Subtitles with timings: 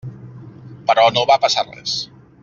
[0.89, 1.99] Però no va passar res.